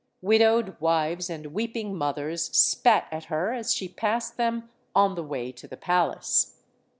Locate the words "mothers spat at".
1.95-3.25